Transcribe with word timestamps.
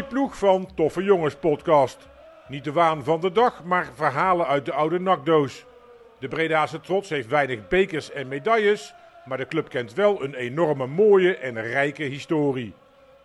Die 0.00 0.08
ploeg 0.08 0.38
van 0.38 0.68
Toffe 0.74 1.02
Jongens 1.02 1.34
podcast. 1.34 2.08
Niet 2.48 2.64
de 2.64 2.72
waan 2.72 3.04
van 3.04 3.20
de 3.20 3.32
dag, 3.32 3.64
maar 3.64 3.90
verhalen 3.94 4.46
uit 4.46 4.64
de 4.64 4.72
oude 4.72 5.00
nakdoos. 5.00 5.64
De 6.18 6.28
Bredaanse 6.28 6.80
trots 6.80 7.08
heeft 7.08 7.28
weinig 7.28 7.68
bekers 7.68 8.12
en 8.12 8.28
medailles, 8.28 8.94
maar 9.24 9.38
de 9.38 9.46
club 9.46 9.68
kent 9.68 9.94
wel 9.94 10.24
een 10.24 10.34
enorme 10.34 10.86
mooie 10.86 11.36
en 11.36 11.62
rijke 11.62 12.02
historie. 12.02 12.74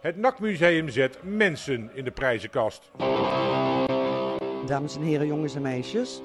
Het 0.02 0.18
Nakmuseum 0.18 0.90
zet 0.90 1.18
mensen 1.22 1.90
in 1.94 2.04
de 2.04 2.12
prijzenkast. 2.12 2.92
Dames 4.66 4.96
en 4.96 5.02
heren, 5.02 5.28
jongens 5.28 5.56
en 5.56 5.62
meisjes. 5.62 6.22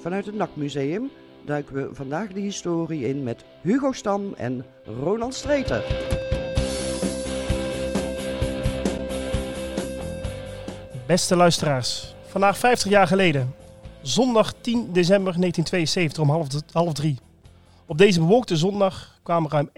Vanuit 0.00 0.26
het 0.26 0.34
NAC-museum 0.34 1.10
duiken 1.44 1.74
we 1.74 1.94
vandaag 1.94 2.32
de 2.32 2.40
historie 2.40 3.08
in 3.08 3.22
met 3.22 3.44
Hugo 3.62 3.92
Stam 3.92 4.34
en 4.36 4.64
Ronald 4.84 5.34
Streeter. 5.34 5.84
Beste 11.12 11.36
luisteraars, 11.36 12.14
vandaag 12.26 12.58
50 12.58 12.90
jaar 12.90 13.06
geleden, 13.06 13.54
zondag 14.02 14.52
10 14.60 14.92
december 14.92 15.34
1972 15.38 16.22
om 16.22 16.30
half, 16.30 16.46
half 16.72 16.92
drie. 16.92 17.18
Op 17.86 17.98
deze 17.98 18.18
bewolkte 18.18 18.56
zondag 18.56 19.20
kwamen 19.22 19.50
ruim 19.50 19.70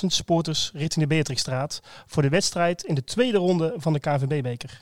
21.000 0.00 0.06
supporters 0.06 0.70
richting 0.74 1.06
de 1.08 1.14
Beatrixstraat 1.14 1.80
voor 2.06 2.22
de 2.22 2.28
wedstrijd 2.28 2.82
in 2.82 2.94
de 2.94 3.04
tweede 3.04 3.38
ronde 3.38 3.74
van 3.76 3.92
de 3.92 3.98
KNVB-beker. 3.98 4.80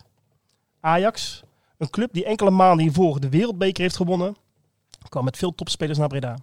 Ajax, 0.81 1.43
een 1.79 1.91
club 1.91 2.13
die 2.13 2.25
enkele 2.25 2.51
maanden 2.51 2.85
hiervoor 2.85 3.21
de 3.21 3.29
wereldbeker 3.29 3.83
heeft 3.83 3.97
gewonnen, 3.97 4.37
kwam 5.09 5.25
met 5.25 5.37
veel 5.37 5.55
topspelers 5.55 5.99
naar 5.99 6.09
Breda. 6.09 6.39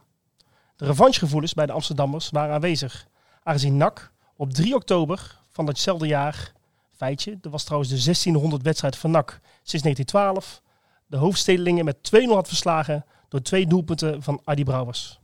De 0.76 0.86
revanchegevoelens 0.86 1.54
bij 1.54 1.66
de 1.66 1.72
Amsterdammers 1.72 2.30
waren 2.30 2.54
aanwezig, 2.54 3.08
aangezien 3.44 3.78
NAC 3.78 4.12
op 4.36 4.54
3 4.54 4.76
oktober 4.76 5.40
van 5.52 5.66
datzelfde 5.66 6.08
jaar, 6.08 6.52
feitje, 7.04 7.38
dat 7.42 7.52
was 7.52 7.64
trouwens 7.64 7.92
de 7.92 8.04
1600 8.04 8.64
wedstrijd 8.64 8.98
van 8.98 9.12
NAC 9.12 9.40
sinds 9.64 9.84
1912, 9.84 10.62
de 11.08 11.18
hoofdstedelingen 11.18 11.86
met 11.86 12.12
2-0 12.16 12.28
had 12.28 12.48
verslagen 12.48 13.06
door 13.30 13.42
twee 13.42 13.68
doelpunten 13.68 14.24
van 14.24 14.42
Adi 14.44 14.64
Brouwers. 14.64 15.20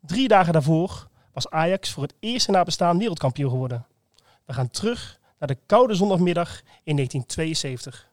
Drie 0.00 0.28
dagen 0.28 0.52
daarvoor 0.52 1.08
was 1.32 1.50
Ajax 1.50 1.90
voor 1.90 2.02
het 2.02 2.14
eerst 2.20 2.48
na 2.48 2.62
bestaan 2.62 2.98
wereldkampioen 2.98 3.50
geworden. 3.50 3.86
We 4.44 4.52
gaan 4.52 4.70
terug 4.70 5.20
naar 5.38 5.48
de 5.48 5.58
koude 5.66 5.94
zondagmiddag 5.94 6.60
in 6.84 6.96
1972. 6.96 8.08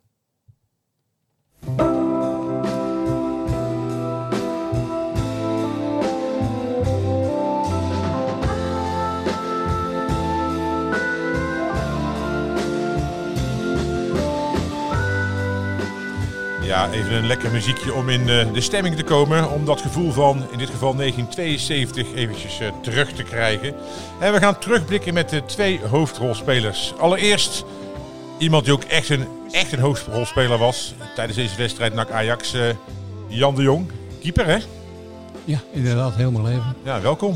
Ja, 16.77 16.89
even 16.91 17.13
een 17.13 17.27
lekker 17.27 17.51
muziekje 17.51 17.93
om 17.93 18.09
in 18.09 18.29
eh, 18.29 18.53
de 18.53 18.61
stemming 18.61 18.95
te 18.95 19.03
komen. 19.03 19.51
Om 19.51 19.65
dat 19.65 19.81
gevoel 19.81 20.11
van, 20.11 20.45
in 20.51 20.57
dit 20.57 20.69
geval 20.69 20.95
1972, 20.95 22.13
eventjes 22.13 22.59
eh, 22.59 22.67
terug 22.81 23.13
te 23.13 23.23
krijgen. 23.23 23.75
En 24.19 24.33
we 24.33 24.39
gaan 24.39 24.59
terugblikken 24.59 25.13
met 25.13 25.29
de 25.29 25.45
twee 25.45 25.79
hoofdrolspelers. 25.89 26.93
Allereerst 26.97 27.65
iemand 28.37 28.63
die 28.63 28.73
ook 28.73 28.83
echt 28.83 29.09
een, 29.09 29.27
echt 29.51 29.71
een 29.71 29.79
hoofdrolspeler 29.79 30.57
was 30.57 30.93
tijdens 31.15 31.37
deze 31.37 31.57
wedstrijd 31.57 31.93
NAC 31.93 32.11
Ajax. 32.11 32.53
eh, 32.53 32.61
Jan 33.27 33.55
de 33.55 33.61
Jong, 33.61 33.91
keeper 34.21 34.45
hè? 34.45 34.57
Ja, 35.45 35.59
inderdaad, 35.71 36.15
helemaal 36.15 36.43
leven. 36.43 36.75
Ja, 36.83 37.01
welkom. 37.01 37.35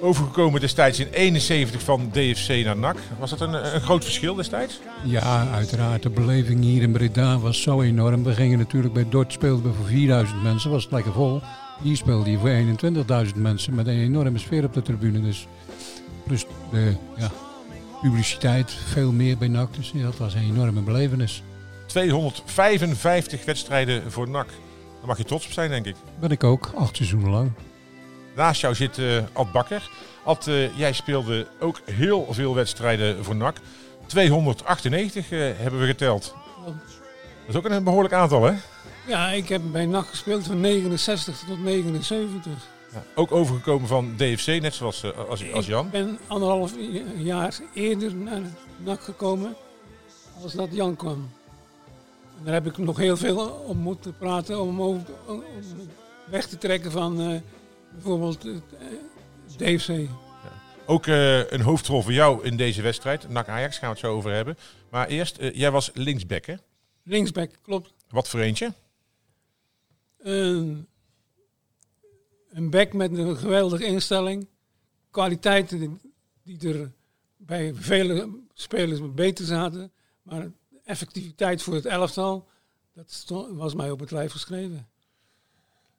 Overgekomen 0.00 0.60
destijds 0.60 0.98
in 0.98 1.08
71 1.10 1.82
van 1.82 2.10
DFC 2.12 2.64
naar 2.64 2.76
NAC. 2.76 2.96
Was 3.18 3.30
dat 3.30 3.40
een, 3.40 3.74
een 3.74 3.80
groot 3.80 4.04
verschil 4.04 4.34
destijds? 4.34 4.80
Ja, 5.04 5.48
uiteraard. 5.52 6.02
De 6.02 6.10
beleving 6.10 6.60
hier 6.60 6.82
in 6.82 6.92
Breda 6.92 7.38
was 7.38 7.62
zo 7.62 7.82
enorm. 7.82 8.24
We 8.24 8.34
gingen 8.34 8.58
natuurlijk 8.58 8.94
bij 8.94 9.06
Dort 9.08 9.32
speelden 9.32 9.70
we 9.70 9.76
voor 9.76 9.86
4000 9.86 10.42
mensen, 10.42 10.70
was 10.70 10.82
het 10.82 10.92
lekker 10.92 11.12
vol. 11.12 11.40
Hier 11.82 11.96
speelde 11.96 12.30
je 12.30 12.38
voor 12.38 13.26
21.000 13.26 13.36
mensen 13.36 13.74
met 13.74 13.86
een 13.86 14.00
enorme 14.00 14.38
sfeer 14.38 14.64
op 14.64 14.72
de 14.72 14.82
tribune. 14.82 15.20
Dus, 15.20 15.46
dus 16.26 16.46
de 16.70 16.96
ja, 17.16 17.30
publiciteit 18.02 18.70
veel 18.70 19.12
meer 19.12 19.38
bij 19.38 19.48
NAC. 19.48 19.74
Dus 19.74 19.90
ja, 19.94 20.02
dat 20.02 20.16
was 20.16 20.34
een 20.34 20.42
enorme 20.42 20.80
belevenis. 20.80 21.42
255 21.86 23.44
wedstrijden 23.44 24.12
voor 24.12 24.28
NAC. 24.28 24.46
Daar 24.98 25.06
mag 25.06 25.18
je 25.18 25.24
trots 25.24 25.46
op 25.46 25.52
zijn, 25.52 25.70
denk 25.70 25.86
ik. 25.86 25.96
Ben 26.20 26.30
ik 26.30 26.44
ook, 26.44 26.72
acht 26.74 26.96
seizoenen 26.96 27.30
lang. 27.30 27.52
Naast 28.34 28.60
jou 28.60 28.74
zit 28.74 28.98
eh, 28.98 29.22
Ad 29.32 29.52
Bakker. 29.52 29.90
Ad, 30.24 30.46
eh, 30.46 30.78
jij 30.78 30.92
speelde 30.92 31.46
ook 31.60 31.80
heel 31.84 32.26
veel 32.30 32.54
wedstrijden 32.54 33.24
voor 33.24 33.36
NAC. 33.36 33.56
298 34.06 35.30
eh, 35.30 35.38
hebben 35.38 35.80
we 35.80 35.86
geteld. 35.86 36.34
Dat 36.64 36.74
is 37.48 37.56
ook 37.56 37.64
een 37.64 37.84
behoorlijk 37.84 38.14
aantal, 38.14 38.44
hè? 38.44 38.52
Ja, 39.06 39.28
ik 39.28 39.48
heb 39.48 39.62
bij 39.72 39.86
NAC 39.86 40.06
gespeeld 40.06 40.46
van 40.46 40.60
69 40.60 41.38
tot 41.38 41.62
79. 41.62 42.52
Ja, 42.92 43.02
ook 43.14 43.32
overgekomen 43.32 43.88
van 43.88 44.14
DFC, 44.16 44.46
net 44.46 44.74
zoals 44.74 45.04
als, 45.28 45.52
als 45.52 45.66
Jan. 45.66 45.84
Ik 45.84 45.90
ben 45.90 46.18
anderhalf 46.26 46.72
jaar 47.16 47.58
eerder 47.74 48.14
naar 48.14 48.40
NAC 48.76 49.00
gekomen 49.00 49.56
als 50.42 50.52
dat 50.52 50.68
Jan 50.70 50.96
kwam. 50.96 51.30
En 52.38 52.44
daar 52.44 52.54
heb 52.54 52.66
ik 52.66 52.78
nog 52.78 52.96
heel 52.96 53.16
veel 53.16 53.64
om 53.66 53.76
moeten 53.76 54.16
praten 54.18 54.60
om, 54.60 54.82
over, 54.82 55.02
om 55.26 55.42
weg 56.30 56.46
te 56.46 56.58
trekken 56.58 56.90
van 56.90 57.42
bijvoorbeeld 57.94 58.42
het 58.42 58.62
eh, 58.78 59.76
DFC. 59.76 60.08
Ook 60.86 61.06
eh, 61.06 61.50
een 61.50 61.60
hoofdrol 61.60 62.02
voor 62.02 62.12
jou 62.12 62.44
in 62.44 62.56
deze 62.56 62.82
wedstrijd. 62.82 63.28
NAC 63.28 63.48
Ajax 63.48 63.78
gaan 63.78 63.88
we 63.88 63.94
het 63.94 64.04
zo 64.04 64.12
over 64.16 64.32
hebben. 64.32 64.56
Maar 64.90 65.08
eerst, 65.08 65.36
eh, 65.38 65.54
jij 65.54 65.70
was 65.70 65.90
linksback, 65.94 66.44
hè? 66.44 66.54
Linksback, 67.02 67.50
klopt. 67.62 67.92
Wat 68.08 68.28
voor 68.28 68.40
eentje? 68.40 68.74
Een, 70.18 70.86
een 72.48 72.70
back 72.70 72.92
met 72.92 73.18
een 73.18 73.36
geweldige 73.36 73.84
instelling. 73.84 74.48
Kwaliteiten 75.10 76.00
die- 76.42 76.72
er 76.72 76.92
bij 77.36 77.74
vele 77.74 78.40
spelers 78.54 79.14
beter 79.14 79.44
zaten. 79.44 79.92
Maar 80.22 80.50
effectiviteit 80.84 81.62
voor 81.62 81.74
het 81.74 81.86
elftal, 81.86 82.48
dat 82.92 83.24
was 83.50 83.74
mij 83.74 83.90
op 83.90 84.00
het 84.00 84.10
lijf 84.10 84.32
geschreven. 84.32 84.88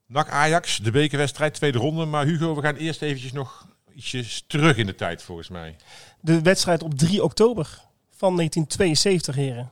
NAC 0.07 0.29
Ajax, 0.29 0.77
de 0.77 0.91
bekerwedstrijd, 0.91 1.53
tweede 1.53 1.77
ronde. 1.77 2.05
Maar 2.05 2.25
Hugo, 2.25 2.55
we 2.55 2.61
gaan 2.61 2.75
eerst 2.75 3.01
eventjes 3.01 3.31
nog 3.31 3.67
ietsjes 3.95 4.43
terug 4.47 4.77
in 4.77 4.85
de 4.85 4.95
tijd, 4.95 5.21
volgens 5.23 5.49
mij. 5.49 5.75
De 6.21 6.41
wedstrijd 6.41 6.83
op 6.83 6.93
3 6.97 7.23
oktober 7.23 7.65
van 8.11 8.35
1972, 8.35 9.35
heren. 9.35 9.71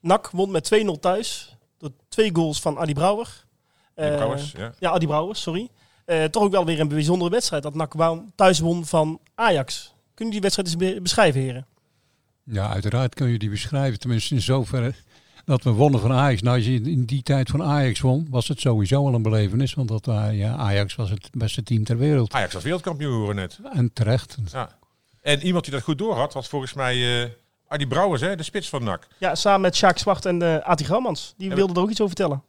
NAC 0.00 0.30
won 0.30 0.50
met 0.50 0.64
2-0 0.74 1.00
thuis 1.00 1.56
door 1.78 1.90
twee 2.08 2.34
goals 2.34 2.60
van 2.60 2.78
Adi 2.78 2.92
Brouwer. 2.92 3.44
Eh, 3.94 4.14
Brouwers, 4.14 4.52
ja. 4.52 4.72
Ja, 4.78 4.90
Adi 4.90 5.06
Brouwers, 5.06 5.42
sorry. 5.42 5.68
Eh, 6.04 6.24
toch 6.24 6.42
ook 6.42 6.50
wel 6.52 6.64
weer 6.64 6.80
een 6.80 6.88
bijzondere 6.88 7.30
wedstrijd 7.30 7.62
dat 7.62 7.74
NAC 7.74 7.94
thuis 8.34 8.58
won 8.58 8.86
van 8.86 9.20
Ajax. 9.34 9.94
Kunnen 10.14 10.32
die 10.34 10.42
wedstrijd 10.42 10.68
eens 10.68 10.76
be- 10.76 11.00
beschrijven, 11.00 11.40
heren? 11.40 11.66
Ja, 12.44 12.68
uiteraard 12.68 13.14
kun 13.14 13.28
je 13.28 13.38
die 13.38 13.50
beschrijven. 13.50 13.98
Tenminste 13.98 14.34
in 14.34 14.42
zoverre 14.42 14.94
dat 15.46 15.62
we 15.62 15.70
wonnen 15.70 16.00
van 16.00 16.12
Ajax. 16.12 16.42
Nou, 16.42 16.56
als 16.56 16.66
je 16.66 16.80
in 16.80 17.04
die 17.04 17.22
tijd 17.22 17.50
van 17.50 17.62
Ajax 17.62 18.00
won, 18.00 18.26
was 18.30 18.48
het 18.48 18.60
sowieso 18.60 19.06
al 19.06 19.14
een 19.14 19.22
belevenis. 19.22 19.74
Want 19.74 19.88
dat, 19.88 20.08
eh, 20.08 20.38
ja, 20.38 20.56
Ajax 20.56 20.94
was 20.94 21.10
het 21.10 21.28
beste 21.32 21.62
team 21.62 21.84
ter 21.84 21.98
wereld. 21.98 22.32
Ajax 22.32 22.54
was 22.54 22.62
wereldkampioen, 22.62 23.12
horen 23.12 23.28
we 23.28 23.34
net. 23.34 23.58
En 23.72 23.92
terecht. 23.92 24.38
Ja. 24.52 24.78
En 25.20 25.42
iemand 25.42 25.64
die 25.64 25.72
dat 25.72 25.82
goed 25.82 25.98
door 25.98 26.14
had, 26.14 26.32
was 26.32 26.48
volgens 26.48 26.74
mij 26.74 27.22
eh 27.22 27.30
Adi 27.68 27.86
Brouwers, 27.86 28.20
hè? 28.20 28.36
de 28.36 28.42
spits 28.42 28.68
van 28.68 28.84
NAC. 28.84 29.08
Ja, 29.18 29.34
samen 29.34 29.60
met 29.60 29.76
Sjaak 29.76 29.98
Zwart 29.98 30.24
en 30.24 30.42
uh, 30.42 30.56
Ati 30.56 30.84
Graumans. 30.84 31.34
Die 31.36 31.54
wilden 31.54 31.76
er 31.76 31.82
ook 31.82 31.90
iets 31.90 32.00
over 32.00 32.16
vertellen. 32.16 32.42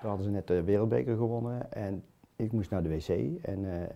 Toen 0.00 0.08
hadden 0.08 0.26
ze 0.26 0.32
net 0.32 0.46
de 0.46 0.62
wereldbeker 0.62 1.16
gewonnen 1.16 1.72
en 1.72 2.02
ik 2.36 2.52
moest 2.52 2.70
naar 2.70 2.82
de 2.82 2.88
wc. 2.88 3.08
En 3.42 3.72
eh, 3.72 3.88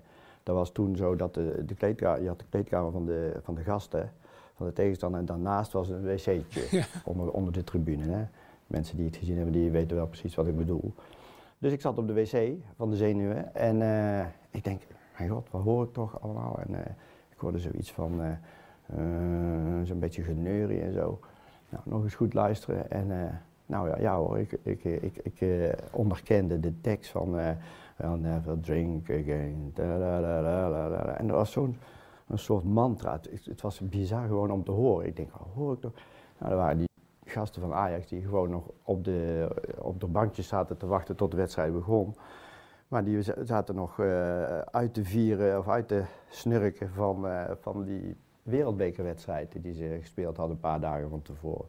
dat 0.43 0.55
was 0.55 0.73
toen 0.73 0.97
zo 0.97 1.17
dat 1.17 1.35
de, 1.35 1.63
de 1.67 1.75
kleedkamer, 1.75 2.23
je 2.23 2.29
had 2.29 2.39
de 2.39 2.45
kleedkamer 2.51 2.93
van 2.93 3.07
de, 3.07 3.41
van 3.43 3.55
de 3.55 3.63
gasten, 3.63 4.13
van 4.55 4.67
de 4.67 4.73
tegenstander. 4.73 5.21
En 5.21 5.27
daarnaast 5.27 5.73
was 5.73 5.89
een 5.89 6.03
wc'tje 6.03 6.67
Ja. 6.71 6.85
onder, 7.05 7.31
onder 7.31 7.53
de 7.53 7.65
tribune. 7.65 8.13
Hè. 8.13 8.25
Mensen 8.67 8.97
die 8.97 9.07
het 9.07 9.17
gezien 9.17 9.37
hebben, 9.37 9.53
die 9.53 9.71
weten 9.71 9.97
wel 9.97 10.07
precies 10.07 10.35
wat 10.35 10.47
ik 10.47 10.57
bedoel. 10.57 10.95
Dus 11.59 11.73
ik 11.73 11.81
zat 11.81 11.99
op 11.99 12.07
de 12.07 12.13
wc 12.13 12.53
van 12.77 12.91
de 12.91 12.97
zenuwen 12.97 13.55
en 13.55 13.83
eh, 13.83 14.27
ik 14.51 14.65
denk, 14.65 14.83
mijn 15.19 15.31
god, 15.31 15.51
wat 15.51 15.63
hoor 15.63 15.85
ik 15.85 15.93
toch 15.93 16.21
allemaal? 16.21 16.59
En 16.67 16.75
eh, 16.75 16.91
ik 17.31 17.39
hoorde 17.39 17.59
zoiets 17.59 17.93
van 17.93 18.23
eh, 18.23 18.33
zo'n 19.83 19.99
beetje 19.99 20.23
geneurie 20.23 20.81
en 20.81 20.93
zo. 20.93 21.21
Nou, 21.69 21.83
nog 21.85 22.03
eens 22.03 22.15
goed 22.15 22.35
luisteren 22.35 22.91
en 22.91 23.41
nou 23.67 23.89
ja, 23.89 23.99
ja 23.99 24.17
hoor, 24.17 24.39
ik, 24.39 24.59
ik, 24.63 24.85
ik, 24.85 25.17
ik, 25.23 25.75
onderkende 25.91 26.61
de 26.61 26.81
tekst 26.81 27.11
van 27.11 27.39
I'll 28.03 28.19
never 28.19 28.61
drink 28.61 29.11
again. 29.11 29.73
En 31.17 31.27
dat 31.27 31.37
was 31.37 31.53
zo'n 31.53 31.77
een 32.27 32.39
soort 32.39 32.65
mantra. 32.65 33.13
Het, 33.13 33.45
het 33.45 33.61
was 33.61 33.81
bizar 33.81 34.27
gewoon 34.27 34.51
om 34.51 34.65
te 34.65 34.71
horen. 34.71 35.07
Ik 35.07 35.17
denk, 35.17 35.31
wat 35.31 35.49
hoor 35.55 35.73
ik 35.73 35.81
toch? 35.81 35.93
Nou, 36.39 36.53
er 36.53 36.59
waren 36.59 36.79
die 36.79 36.89
gasten 37.25 37.61
van 37.61 37.75
Ajax 37.75 38.07
die 38.07 38.23
gewoon 38.23 38.51
nog 38.51 38.71
op 38.83 39.05
de, 39.05 39.49
op 39.79 40.01
de 40.01 40.07
bankjes 40.07 40.49
zaten 40.49 40.77
te 40.77 40.87
wachten 40.87 41.17
tot 41.17 41.31
de 41.31 41.37
wedstrijd 41.37 41.73
begon. 41.73 42.15
Maar 42.89 43.05
die 43.05 43.23
zaten 43.45 43.75
nog 43.75 44.01
eh, 44.01 44.59
uit 44.59 44.95
te 44.95 45.05
vieren 45.05 45.59
of 45.59 45.69
uit 45.69 45.89
te 45.89 46.05
snurken 46.29 46.91
van, 46.91 47.29
eh, 47.29 47.51
van 47.61 47.85
die 47.85 48.17
wereldbekerwedstrijd 48.43 49.63
die 49.63 49.73
ze 49.73 49.97
gespeeld 50.01 50.37
hadden 50.37 50.55
een 50.55 50.61
paar 50.61 50.81
dagen 50.81 51.11
van 51.11 51.23
tevoren. 51.23 51.69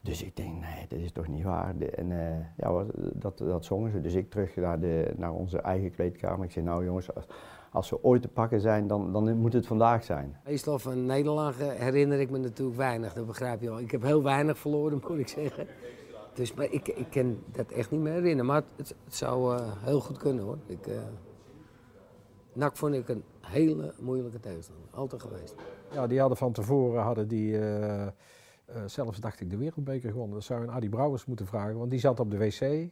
Dus 0.00 0.22
ik 0.22 0.36
denk, 0.36 0.60
nee, 0.60 0.86
dat 0.88 0.98
is 0.98 1.12
toch 1.12 1.28
niet 1.28 1.44
waar. 1.44 1.76
En 1.76 2.12
eh, 2.12 2.38
ja, 2.56 2.84
dat, 3.12 3.38
dat 3.38 3.64
zongen 3.64 3.90
ze. 3.90 4.00
Dus 4.00 4.14
ik 4.14 4.30
terug 4.30 4.56
naar, 4.56 4.80
de, 4.80 5.12
naar 5.16 5.32
onze 5.32 5.58
eigen 5.58 5.90
kleedkamer. 5.90 6.44
Ik 6.44 6.52
zei, 6.52 6.64
nou 6.64 6.84
jongens, 6.84 7.14
als, 7.14 7.26
als 7.70 7.90
we 7.90 8.02
ooit 8.02 8.22
te 8.22 8.28
pakken 8.28 8.60
zijn, 8.60 8.86
dan, 8.86 9.12
dan 9.12 9.36
moet 9.36 9.52
het 9.52 9.66
vandaag 9.66 10.04
zijn. 10.04 10.36
Meestal 10.44 10.78
van 10.78 11.06
nederlagen 11.06 11.76
herinner 11.76 12.20
ik 12.20 12.30
me 12.30 12.38
natuurlijk 12.38 12.76
weinig, 12.76 13.12
dat 13.12 13.26
begrijp 13.26 13.60
je 13.60 13.68
wel. 13.68 13.78
Ik 13.78 13.90
heb 13.90 14.02
heel 14.02 14.22
weinig 14.22 14.58
verloren, 14.58 15.02
moet 15.08 15.18
ik 15.18 15.28
zeggen. 15.28 15.66
Dus 16.34 16.54
maar 16.54 16.70
ik, 16.70 16.88
ik 16.88 17.10
kan 17.10 17.38
dat 17.52 17.70
echt 17.70 17.90
niet 17.90 18.00
meer 18.00 18.12
herinneren. 18.12 18.46
Maar 18.46 18.62
het, 18.76 18.94
het 19.04 19.14
zou 19.14 19.56
eh, 19.56 19.66
heel 19.78 20.00
goed 20.00 20.16
kunnen 20.18 20.44
hoor. 20.44 20.58
Ik, 20.66 20.86
eh 20.86 20.94
NAC 22.52 22.76
vond 22.76 22.94
ik 22.94 23.08
een 23.08 23.24
hele 23.40 23.94
moeilijke 24.00 24.40
tegenstander. 24.40 24.84
Altijd 24.90 25.22
geweest. 25.22 25.54
Ja, 25.92 26.06
die 26.06 26.20
hadden 26.20 26.38
van 26.38 26.52
tevoren 26.52 27.02
hadden 27.02 27.28
die, 27.28 27.58
eh, 27.58 28.02
eh, 28.02 28.12
zelfs 28.86 29.20
dacht 29.20 29.40
ik 29.40 29.50
de 29.50 29.56
wereldbeker 29.56 30.10
gewonnen. 30.10 30.34
Dat 30.34 30.44
zou 30.44 30.60
je 30.60 30.68
aan 30.68 30.74
Adi 30.74 30.88
Brouwers 30.88 31.24
moeten 31.24 31.46
vragen, 31.46 31.78
want 31.78 31.90
die 31.90 32.00
zat 32.00 32.20
op 32.20 32.30
de 32.30 32.38
wc. 32.38 32.90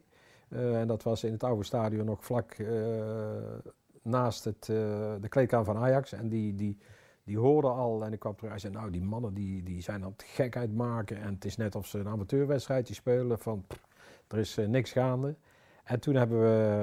Eh, 0.48 0.80
en 0.80 0.86
dat 0.86 1.02
was 1.02 1.24
in 1.24 1.32
het 1.32 1.44
oude 1.44 1.64
stadion 1.64 2.04
nog 2.04 2.24
vlak 2.24 2.52
eh, 2.52 2.66
naast 4.08 4.44
het, 4.44 4.68
eh, 4.68 4.76
de 5.20 5.28
kleedkamer 5.28 5.64
van 5.66 5.76
Ajax. 5.76 6.12
En 6.12 6.28
die, 6.28 6.54
die, 6.54 6.78
die 7.24 7.38
hoorde 7.38 7.68
al 7.68 8.04
en 8.04 8.12
ik 8.12 8.18
kwam 8.18 8.36
terug. 8.36 8.50
Hij 8.50 8.58
zei, 8.58 8.72
nou 8.72 8.90
die 8.90 9.02
mannen 9.02 9.34
die, 9.34 9.62
die 9.62 9.82
zijn 9.82 10.04
aan 10.04 10.10
het 10.10 10.24
gekheid 10.26 10.74
maken. 10.74 11.20
En 11.20 11.34
het 11.34 11.44
is 11.44 11.56
net 11.56 11.74
of 11.74 11.86
ze 11.86 11.98
een 11.98 12.08
amateurwedstrijdje 12.08 12.94
spelen 12.94 13.38
van 13.38 13.66
er 14.28 14.38
is 14.38 14.56
eh, 14.56 14.66
niks 14.66 14.92
gaande. 14.92 15.34
En 15.84 16.00
toen 16.00 16.14
hebben 16.14 16.40
we 16.40 16.76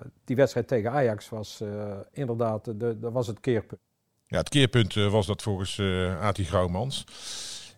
eh, 0.00 0.06
die 0.24 0.36
wedstrijd 0.36 0.68
tegen 0.68 0.90
Ajax 0.90 1.28
was 1.28 1.64
inderdaad, 2.12 2.64
de, 2.64 2.98
dat 2.98 3.12
was 3.12 3.26
het 3.26 3.40
keerpunt. 3.40 3.80
Ja, 4.26 4.38
het 4.38 4.48
keerpunt 4.48 4.94
was 4.94 5.26
dat 5.26 5.42
volgens 5.42 5.78
eh 5.78 6.20
Ati 6.20 6.44
Grauwmans. 6.44 7.04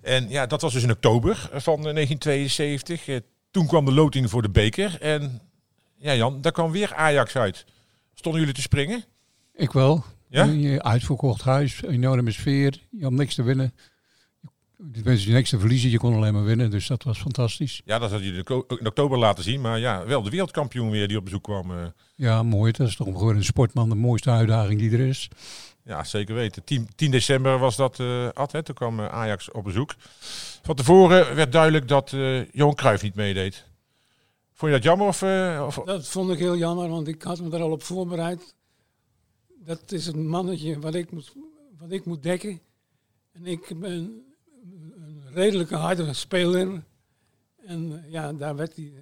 En 0.01 0.29
ja, 0.29 0.47
dat 0.47 0.61
was 0.61 0.73
dus 0.73 0.83
in 0.83 0.91
oktober 0.91 1.37
van 1.37 1.79
eh, 1.87 1.95
1972. 1.95 3.09
Eh, 3.09 3.17
toen 3.51 3.67
kwam 3.67 3.85
de 3.85 3.93
loting 3.93 4.31
voor 4.31 4.43
de 4.43 4.51
beker. 4.51 5.01
En 5.01 5.41
ja, 5.97 6.15
Jan, 6.15 6.41
daar 6.41 6.53
kwam 6.53 6.71
weer 6.71 6.95
Ajax 6.95 7.37
uit. 7.37 7.65
Stonden 8.21 8.41
jullie 8.41 8.57
te 8.57 8.63
springen? 8.63 9.05
Ik 9.55 9.73
wel. 9.73 10.05
Ja? 10.29 10.45
Je 10.45 10.83
Uitverkocht 10.83 11.43
huis, 11.43 11.83
enorme 11.83 12.31
sfeer. 12.31 12.81
Je 12.91 13.03
had 13.03 13.13
niks 13.13 13.35
te 13.35 13.43
winnen. 13.43 13.75
De 14.77 15.01
mensen 15.05 15.27
die 15.27 15.35
niks 15.35 15.51
te 15.51 15.59
verliezen, 15.59 15.91
je 15.91 15.99
kon 15.99 16.15
alleen 16.15 16.33
maar 16.33 16.45
winnen. 16.45 16.71
Dus 16.71 16.87
dat 16.87 17.03
was 17.03 17.19
fantastisch. 17.19 17.81
Ja, 17.85 17.99
dat 17.99 18.11
had 18.11 18.51
ook 18.51 18.79
in 18.81 18.87
oktober 18.87 19.19
laten 19.19 19.45
zien. 19.45 19.61
Maar 19.61 19.79
ja, 19.79 20.07
wel 20.07 20.23
de 20.23 20.31
wereldkampioen 20.31 20.91
weer 20.91 21.09
die 21.09 21.17
op 21.17 21.25
bezoek 21.25 21.43
kwam. 21.43 21.71
eh. 21.71 21.87
Ja, 22.15 22.43
mooi. 22.43 22.73
Dat 22.73 22.89
is 22.89 22.97
toch 22.97 23.09
voor 23.19 23.35
een 23.35 23.45
sportman 23.45 23.89
de 23.89 23.95
mooiste 23.95 24.31
uitdaging 24.31 24.79
die 24.81 24.91
er 24.93 25.07
is. 25.07 25.29
Ja, 25.85 26.05
zeker 26.05 26.35
weten. 26.35 26.65
10, 26.65 26.89
10 26.95 27.11
december 27.11 27.59
was 27.59 27.77
dat, 27.77 28.01
eh 28.01 28.29
Ad, 28.35 28.53
hè? 28.53 28.63
Toen 28.63 28.75
kwam 28.75 29.01
eh, 29.01 29.07
Ajax 29.07 29.51
op 29.51 29.65
bezoek. 29.65 29.95
Van 30.63 30.75
tevoren 30.75 31.35
werd 31.35 31.53
duidelijk 31.53 31.89
dat 31.89 32.13
eh 32.13 32.53
Johan 32.53 32.75
Cruijff 32.75 33.03
niet 33.03 33.15
meedeed. 33.15 33.65
Vond 34.61 34.73
je 34.73 34.79
dat 34.79 34.87
jammer? 34.89 35.07
Of, 35.07 35.23
eh, 35.23 35.65
of... 35.67 35.75
Dat 35.85 36.09
vond 36.09 36.31
ik 36.31 36.39
heel 36.39 36.57
jammer, 36.57 36.89
want 36.89 37.09
ik 37.09 37.23
had 37.23 37.41
me 37.41 37.49
daar 37.49 37.61
al 37.61 37.71
op 37.71 37.83
voorbereid. 37.83 38.55
Dat 39.65 39.93
is 39.93 40.07
het 40.07 40.17
mannetje 40.17 40.79
wat 40.79 40.95
ik 40.95 41.11
moet, 41.11 41.33
wat 41.79 41.91
ik 41.91 42.05
moet 42.05 42.23
dekken. 42.23 42.61
En 43.33 43.47
ik 43.47 43.73
ben 43.81 43.91
een 43.91 45.23
redelijke 45.33 45.75
harde 45.77 46.13
speler. 46.13 46.83
En 47.67 48.03
eh, 48.05 48.11
ja, 48.13 48.33
daar, 48.33 48.57
werd 48.57 48.77
hij, 48.77 48.93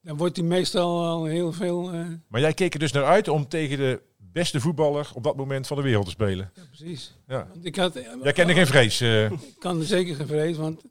daar 0.00 0.16
wordt 0.16 0.36
hij 0.36 0.46
meestal 0.46 1.04
al 1.04 1.24
heel 1.24 1.52
veel... 1.52 1.92
eh, 1.92 2.06
Maar 2.28 2.40
jij 2.40 2.54
keek 2.54 2.72
er 2.74 2.80
dus 2.80 2.92
naar 2.92 3.04
uit 3.04 3.28
om 3.28 3.48
tegen 3.48 3.76
de 3.78 4.00
beste 4.16 4.60
voetballer 4.60 5.10
op 5.14 5.22
dat 5.22 5.36
moment 5.36 5.66
van 5.66 5.76
de 5.76 5.82
wereld 5.82 6.04
te 6.04 6.10
spelen. 6.10 6.50
ja, 6.54 6.62
precies. 6.66 7.14
Ja. 7.26 7.48
Want 7.52 7.64
ik 7.64 7.76
had, 7.76 7.94
Jij 8.22 8.32
kende 8.32 8.54
geen 8.54 8.66
vrees. 8.66 9.00
Ik 9.00 9.30
kan 9.58 9.78
er 9.78 9.84
zeker 9.86 10.14
geen 10.14 10.26
vrees, 10.26 10.56
want 10.56 10.82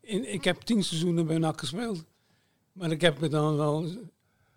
in, 0.00 0.32
ik 0.32 0.44
heb 0.44 0.60
tien 0.60 0.84
seizoenen 0.84 1.26
bij 1.26 1.38
NAC 1.38 1.58
gespeeld. 1.60 2.04
Maar 2.78 2.90
ik 2.90 3.00
heb 3.00 3.20
me 3.20 3.28
dan 3.28 3.56
wel 3.56 3.86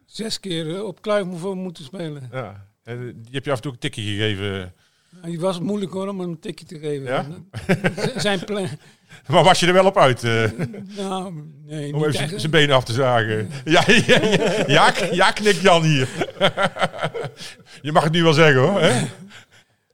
zes 0.05 0.39
keer 0.39 0.75
eh, 0.75 0.83
op 0.83 1.01
kluif 1.01 1.25
moeten 1.53 1.83
spelen. 1.83 2.29
ja. 2.31 2.69
En 2.83 2.97
eh, 3.07 3.13
die 3.15 3.33
heb 3.33 3.45
je 3.45 3.51
af 3.51 3.55
en 3.57 3.63
toe 3.63 3.71
een 3.71 3.77
tikje 3.79 4.01
gegeven. 4.01 4.73
Nou, 5.09 5.25
Die 5.27 5.39
was 5.39 5.59
moeilijk 5.59 5.91
hoor, 5.91 6.07
om 6.07 6.19
een 6.19 6.39
tikje 6.39 6.65
te 6.65 6.79
geven. 6.79 7.05
Ja? 7.05 7.25
Zijn 8.21 8.45
plan. 8.45 8.67
Maar 9.27 9.43
was 9.43 9.59
je 9.59 9.67
er 9.67 9.73
wel 9.73 9.85
op 9.85 9.97
uit? 9.97 10.23
eh, 10.23 10.49
Nou, 10.97 11.43
nee, 11.65 11.93
om 11.93 12.05
even 12.05 12.39
zijn- 12.39 12.51
benen 12.51 12.75
af 12.75 12.83
te 12.83 12.93
zagen. 12.93 13.49
Ja, 13.65 13.83
ja, 13.87 14.19
ja, 14.21 14.63
ja, 14.67 14.91
k- 14.91 15.11
ja 15.13 15.31
knikt 15.31 15.61
Jan 15.61 15.83
hier. 15.83 16.09
je 17.81 17.91
mag 17.91 18.03
het 18.03 18.11
nu 18.13 18.23
wel 18.23 18.33
zeggen 18.33 18.61
hoor. 18.61 18.81
Hè? 18.81 19.05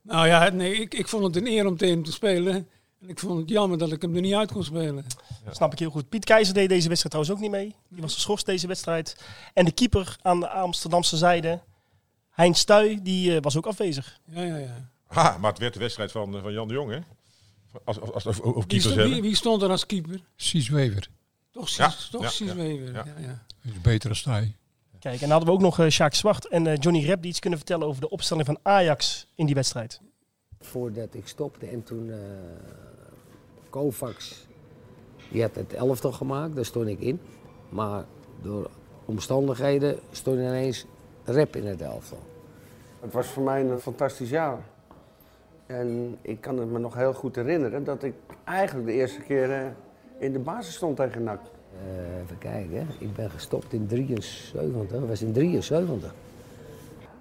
Nou 0.02 0.28
ja, 0.28 0.50
nee, 0.50 0.74
ik, 0.76 0.94
ik 0.94 1.08
vond 1.08 1.24
het 1.24 1.36
een 1.36 1.48
eer 1.52 1.66
om 1.66 1.78
tegen 1.78 1.94
hem 1.96 2.04
te 2.04 2.12
spelen. 2.12 2.68
En 3.02 3.10
ik 3.10 3.20
vond 3.20 3.40
het 3.40 3.50
jammer 3.50 3.78
dat 3.78 3.92
ik 3.92 4.02
hem 4.02 4.16
er 4.16 4.22
niet 4.22 4.34
uit 4.34 4.52
kon 4.52 4.64
spelen. 4.64 5.06
Snap 5.52 5.72
ik 5.74 5.80
heel 5.80 5.90
goed. 5.90 6.10
Piet 6.10 6.26
Keizer 6.26 6.54
deed 6.54 6.70
deze 6.70 6.88
wedstrijd 6.88 7.14
trouwens 7.14 7.36
ook 7.36 7.40
niet 7.40 7.52
mee. 7.62 7.76
Die 7.90 8.02
was 8.02 8.14
geschorst 8.14 8.46
deze 8.46 8.68
wedstrijd. 8.68 9.16
En 9.54 9.66
de 9.66 9.72
keeper 9.72 10.16
aan 10.22 10.40
de 10.40 10.50
Amsterdamse 10.50 11.18
zijde, 11.18 11.62
Hein 12.30 12.56
Stuy, 12.56 13.00
die 13.02 13.36
eh, 13.36 13.42
was 13.42 13.58
ook 13.58 13.66
afwezig. 13.66 14.20
Ja, 14.26 14.42
ja, 14.44 14.58
ja. 14.58 14.90
Ha, 15.08 15.38
maar 15.38 15.50
het 15.52 15.60
werd 15.60 15.74
de 15.74 15.80
wedstrijd 15.80 16.12
van, 16.12 16.36
eh, 16.36 16.42
van 16.42 16.54
Jan 16.54 16.68
de 16.68 16.74
Jong 16.74 16.92
hè? 16.92 17.00
Als, 17.86 18.00
als, 18.00 18.12
als, 18.12 18.26
als 18.26 18.42
over 18.42 18.64
Wie, 18.68 18.80
stond, 18.80 18.96
wie, 18.96 19.22
wie 19.22 19.36
stond 19.36 19.62
er 19.62 19.70
als 19.70 19.86
keeper? 19.86 20.22
Cies 20.36 20.70
Wever. 20.70 21.10
Toch 21.52 21.70
Ja, 21.70 21.90
Cies, 21.90 22.10
toch 22.10 22.22
ja, 22.22 22.30
Cies 22.30 22.48
ja, 22.48 22.56
Wever. 22.56 22.94
ja. 22.94 23.06
Ja, 23.20 23.46
is 23.62 23.82
beter 23.82 24.10
als 24.10 24.24
hij. 24.24 24.56
Kijk, 25.00 25.14
en 25.14 25.20
dan 25.20 25.30
hadden 25.30 25.48
we 25.50 25.56
ook 25.56 25.62
nog 25.62 25.80
eh 25.80 25.88
Sjaak 25.90 26.14
Zwart 26.14 26.48
en 26.48 26.68
eh, 26.68 26.78
Johnny 26.80 27.06
Rep 27.06 27.22
die 27.22 27.30
iets 27.30 27.40
kunnen 27.40 27.60
vertellen 27.60 27.88
over 27.88 28.02
de 28.02 28.10
opstelling 28.10 28.46
van 28.46 28.60
Ajax 28.64 29.28
in 29.36 29.46
die 29.46 29.56
wedstrijd. 29.56 30.02
Voordat 30.60 31.14
ik 31.14 31.28
stopte 31.28 31.66
en 31.66 31.84
toen 31.84 32.12
eh 32.12 32.18
Kovacs, 33.70 34.48
die 35.32 35.42
had 35.42 35.56
het 35.56 35.74
elftal 35.74 36.12
gemaakt, 36.12 36.56
daar 36.56 36.66
stond 36.66 36.88
ik 36.88 37.00
in. 37.00 37.20
Maar 37.70 38.06
door 38.42 38.70
omstandigheden 39.06 40.00
stond 40.12 40.38
ineens 40.38 40.86
Rep 41.24 41.56
in 41.56 41.66
het 41.66 41.82
elftal. 41.82 42.20
Het 43.00 43.14
was 43.14 43.28
voor 43.28 43.44
mij 43.44 43.62
een 43.66 43.80
fantastisch 43.80 44.30
jaar. 44.30 44.58
En 45.66 46.18
ik 46.22 46.42
kan 46.42 46.58
het 46.58 46.72
me 46.72 46.80
nog 46.80 46.96
heel 46.96 47.14
goed 47.14 47.36
herinneren 47.36 47.84
dat 47.84 48.04
ik 48.04 48.14
eigenlijk 48.44 48.88
de 48.88 48.94
eerste 48.94 49.22
keer 49.22 49.52
eh, 49.52 49.66
in 50.20 50.34
de 50.34 50.40
basis 50.40 50.76
stond 50.76 50.96
tegen 50.96 51.24
NAC. 51.24 51.40
Eh, 51.40 52.22
even 52.22 52.38
kijken, 52.38 52.78
hè. 52.78 52.86
ik 53.00 53.14
ben 53.14 53.30
gestopt 53.30 53.74
in 53.74 53.88
73, 53.88 54.88
dat 54.88 55.08
was 55.08 55.22
in 55.22 55.34
73. 55.34 56.14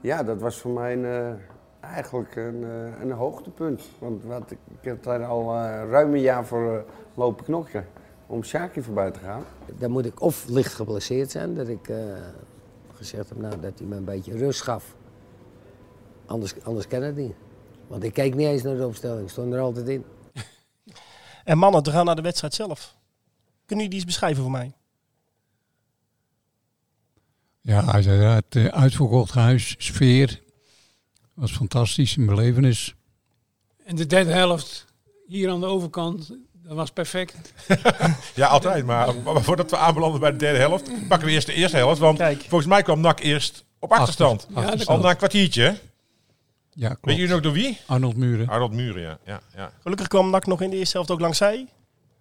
Ja, 0.00 0.22
dat 0.22 0.40
was 0.40 0.58
voor 0.58 0.70
mij 0.70 0.92
een, 0.92 1.38
eigenlijk 1.86 2.36
een, 2.36 2.64
eh, 2.64 3.00
een 3.00 3.10
hoogtepunt. 3.12 3.82
Want 3.98 4.24
wat, 4.24 4.50
ik, 4.50 4.58
ik 4.80 4.84
heb 4.84 5.02
daar 5.02 5.24
al 5.24 5.54
eh, 5.54 5.88
ruim 5.90 6.14
een 6.14 6.20
jaar 6.20 6.46
voor 6.46 6.76
eh, 6.76 6.82
lopen 7.14 7.44
knokken 7.44 7.86
om 8.26 8.42
Sjaki 8.44 8.82
voorbij 8.82 9.10
te 9.10 9.18
gaan. 9.18 9.44
Dan 9.78 9.90
moet 9.90 10.04
ik 10.06 10.20
of 10.20 10.46
licht 10.48 10.74
geblesseerd 10.74 11.30
zijn, 11.30 11.54
dat 11.54 11.68
ik 11.68 11.88
eh, 11.88 11.96
gezegd 12.94 13.28
heb 13.28 13.38
nou, 13.38 13.60
dat 13.60 13.78
hij 13.78 13.86
me 13.88 13.96
een 13.96 14.04
beetje 14.04 14.36
rust 14.36 14.62
gaf. 14.62 14.94
Anders, 16.26 16.62
anders 16.62 16.86
kan 16.86 17.02
het 17.02 17.16
niet. 17.16 17.34
Want 17.86 18.04
ik 18.04 18.12
keek 18.12 18.34
niet 18.34 18.46
eens 18.46 18.62
naar 18.62 18.76
de 18.76 18.86
opstelling, 18.86 19.22
ik 19.22 19.28
stond 19.30 19.52
er 19.52 19.60
altijd 19.60 19.88
in. 19.88 20.04
En 21.44 21.58
mannen, 21.58 21.82
we 21.84 21.90
gaan 21.90 22.04
naar 22.04 22.16
de 22.16 22.22
wedstrijd 22.22 22.54
zelf. 22.54 22.96
Kunnen 23.66 23.84
jullie 23.84 23.88
die 23.88 23.94
eens 23.98 24.04
beschrijven 24.04 24.42
voor 24.42 24.52
mij? 24.52 24.72
Ja, 27.60 27.84
uiteraard. 27.92 28.56
eh, 28.56 28.66
uitverkocht 28.66 29.34
huis, 29.34 29.74
sfeer. 29.78 30.42
Was 31.36 31.52
fantastisch, 31.52 32.16
een 32.16 32.26
belevenis. 32.26 32.94
En 33.84 33.96
de 33.96 34.06
derde 34.06 34.32
helft, 34.32 34.86
hier 35.26 35.50
aan 35.50 35.60
de 35.60 35.66
overkant, 35.66 36.28
dat 36.52 36.76
was 36.76 36.90
perfect. 36.90 37.52
Ja, 38.34 38.46
altijd. 38.46 38.84
Maar, 38.84 39.14
maar 39.16 39.42
voordat 39.42 39.70
we 39.70 39.76
aanbelanden 39.76 40.20
bij 40.20 40.30
de 40.30 40.36
derde 40.36 40.58
helft, 40.58 41.08
pakken 41.08 41.26
we 41.28 41.32
eerst 41.34 41.46
de 41.46 41.52
eerste 41.52 41.76
helft. 41.76 41.98
Want 42.00 42.18
Kijk, 42.18 42.40
volgens 42.40 42.66
mij 42.66 42.82
kwam 42.82 43.00
NAC 43.00 43.20
eerst 43.20 43.64
op 43.78 43.92
achterstand. 43.92 44.46
Ja. 44.54 44.74
Al 44.84 44.98
na 44.98 45.10
een 45.10 45.16
kwartiertje. 45.16 45.78
Ja, 46.70 46.88
klopt. 46.88 47.04
Weet 47.04 47.16
jullie 47.16 47.32
nog 47.32 47.40
door 47.42 47.52
wie? 47.52 47.78
Arnold 47.86 48.16
Muren. 48.16 48.48
Arnold 48.48 48.72
Muren, 48.72 49.02
ja. 49.02 49.18
ja, 49.24 49.40
ja. 49.56 49.72
gelukkig 49.80 50.06
kwam 50.08 50.30
NAC 50.30 50.46
nog 50.46 50.60
in 50.60 50.70
de 50.70 50.76
eerste 50.76 50.96
helft 50.96 51.10
ook 51.10 51.20
langs 51.20 51.38
zij. 51.38 51.66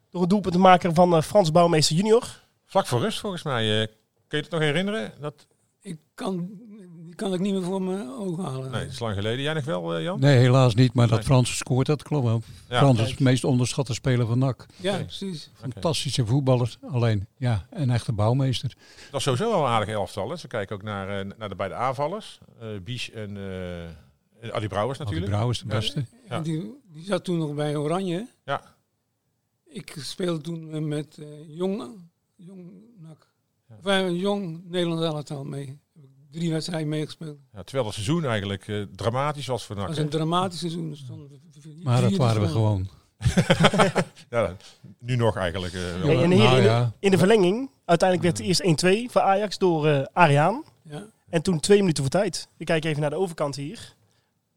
Door 0.09 0.21
het 0.21 0.29
doelpunt 0.29 0.53
te 0.53 0.59
maken 0.59 0.93
van 0.95 1.15
eh, 1.15 1.21
Frans 1.21 1.51
Bouwmeester 1.51 1.95
junior. 1.95 2.41
Vlak 2.65 2.85
voor 2.87 2.99
rust 2.99 3.19
volgens 3.19 3.43
mij. 3.43 3.81
eh, 3.81 3.87
kun 4.27 4.37
je 4.37 4.43
het 4.43 4.51
nog 4.51 4.61
herinneren? 4.61 5.11
Dat... 5.19 5.47
Ik 5.81 5.97
kan, 6.13 6.49
die 7.15 7.27
kan 7.27 7.33
ik 7.33 7.39
niet 7.39 7.53
meer 7.53 7.63
voor 7.63 7.81
mijn 7.81 8.09
ogen 8.09 8.43
halen. 8.43 8.71
Nee, 8.71 8.83
dat 8.83 8.91
is 8.91 8.99
lang 8.99 9.15
geleden. 9.15 9.41
Jij 9.43 9.53
nog 9.53 9.65
wel, 9.65 9.95
eh, 9.95 10.03
Jan? 10.03 10.19
Nee, 10.19 10.37
helaas 10.37 10.75
niet, 10.75 10.93
maar 10.93 11.07
dat. 11.07 11.23
Frans 11.23 11.49
gescoord, 11.49 11.87
dat 11.87 12.03
klopt 12.03 12.25
wel. 12.25 12.41
Ja. 12.69 12.77
Frans 12.77 12.99
is 12.99 13.09
het 13.09 13.19
meest 13.19 13.43
onderschatte 13.43 13.93
speler 13.93 14.25
van 14.25 14.39
NAC. 14.39 14.65
Ja, 14.75 14.97
precies. 14.97 15.49
Fantastische 15.53 16.25
voetballer, 16.25 16.77
alleen 16.91 17.27
ja, 17.37 17.65
een 17.69 17.89
echte 17.89 18.11
bouwmeester. 18.11 18.75
Dat 19.11 19.19
is 19.19 19.23
sowieso 19.23 19.49
wel 19.49 19.59
een 19.59 19.71
aardig 19.71 19.89
elftal. 19.89 20.29
Hè. 20.29 20.35
Ze 20.35 20.47
kijken 20.47 20.75
ook 20.75 20.83
naar, 20.83 21.19
eh, 21.19 21.31
naar 21.37 21.49
de 21.49 21.55
beide 21.55 21.75
aanvallers. 21.75 22.39
eh 22.59 22.67
Bies 22.83 23.11
en 23.11 23.37
eh, 23.37 23.83
en 24.39 24.53
Adi 24.53 24.67
Brouwers 24.67 24.99
natuurlijk. 24.99 25.31
Brouw 25.31 25.49
is 25.49 25.59
de 25.59 25.65
beste. 25.65 26.05
Ja. 26.29 26.39
Die, 26.39 26.81
die 26.91 27.03
zat 27.03 27.23
toen 27.23 27.37
nog 27.37 27.53
bij 27.53 27.75
Oranje. 27.75 28.27
Ja. 28.45 28.61
Ik 29.65 29.95
speelde 29.99 30.41
toen 30.41 30.87
met 30.87 31.17
eh, 31.17 31.57
jong, 31.57 32.09
jong, 32.35 32.71
NAC. 32.97 33.27
Of, 33.83 34.09
jong 34.11 34.63
Nederlands 34.69 35.03
elftal 35.03 35.43
mee. 35.43 35.79
Ik 36.35 36.41
drie 36.41 36.53
wedstrijden 36.53 36.89
meegespeeld. 36.89 37.37
Ja, 37.53 37.63
terwijl 37.63 37.85
het 37.85 37.93
seizoen 37.93 38.25
eigenlijk 38.25 38.67
eh, 38.67 38.81
dramatisch 38.95 39.47
was 39.47 39.65
voor 39.65 39.75
NAC. 39.75 39.87
was 39.87 39.97
hè? 39.97 40.03
een 40.03 40.09
dramatisch 40.09 40.59
seizoen. 40.59 40.95
Maar 41.83 42.01
dat 42.01 42.15
waren 42.15 42.41
we 42.41 42.47
gewoon. 42.47 42.87
ja, 44.29 44.55
nu 44.99 45.15
nog 45.15 45.37
eigenlijk. 45.37 45.73
eh, 45.73 45.81
wel. 45.81 45.91
Hey, 45.91 46.23
en 46.23 46.29
Nou 46.29 46.41
in, 46.55 46.55
de, 46.55 46.61
ja. 46.61 46.91
in 46.99 47.11
de 47.11 47.17
verlenging, 47.17 47.69
uiteindelijk 47.85 48.37
werd 48.37 48.47
het 48.49 48.67
eerst 48.67 49.07
1-2 49.07 49.11
voor 49.11 49.21
Ajax 49.21 49.57
door 49.57 49.87
eh 49.87 50.05
Ariaan. 50.13 50.63
Ja. 50.81 51.03
En 51.29 51.41
toen 51.41 51.59
twee 51.59 51.79
minuten 51.79 52.03
voor 52.03 52.11
tijd. 52.11 52.47
We 52.57 52.63
kijken 52.63 52.89
even 52.89 53.01
naar 53.01 53.09
de 53.09 53.15
overkant 53.15 53.55
hier. 53.55 53.95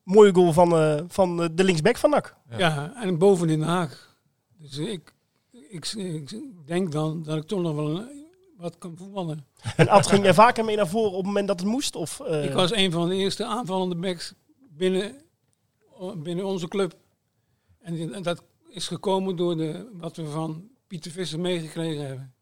Mooie 0.03 0.35
goal 0.35 0.53
van, 0.53 0.77
eh, 0.77 1.01
van 1.09 1.37
de 1.55 1.65
linksback 1.65 1.97
van 1.97 2.11
NAC. 2.11 2.35
Ja. 2.51 2.59
Ja. 2.59 2.93
en 3.03 3.19
boven 3.19 3.49
in 3.49 3.59
Den 3.59 3.69
Haag. 3.69 4.17
Dus 4.59 4.79
ik, 4.79 5.15
ik, 5.71 5.87
ik 5.97 6.35
denk 6.67 6.93
dan 6.93 7.23
dat 7.23 7.37
ik 7.37 7.43
toch 7.47 7.61
nog 7.63 7.75
wel 7.75 7.97
een- 7.99 8.27
wat 8.59 8.79
kan 8.79 8.97
voetballen. 8.97 9.47
En 9.77 9.89
Ad 9.89 10.07
ging 10.07 10.25
er 10.25 10.35
vaker 10.35 10.65
mee 10.65 10.77
naar 10.77 10.89
voren 10.89 11.11
op 11.11 11.17
het 11.17 11.27
moment 11.27 11.49
dat 11.49 11.61
het 11.61 11.69
moest? 11.69 11.97
Of, 11.97 12.21
eh, 12.21 12.45
Ik 12.45 12.53
was 12.53 12.73
een 12.75 12.93
van 12.93 13.09
de 13.09 13.15
eerste 13.15 13.45
aanvallende 13.45 13.95
backs 13.97 14.35
binnen, 14.71 15.23
binnen 16.17 16.45
onze 16.45 16.69
club. 16.69 16.95
En 17.81 18.23
dat 18.23 18.43
is 18.69 18.89
gekomen 18.89 19.37
door 19.37 19.57
de, 19.57 19.91
wat 19.93 20.17
we 20.17 20.27
van 20.27 20.69
Pieter 20.87 21.11
Visser 21.11 21.41
meegekregen 21.41 22.07
hebben. 22.07 22.33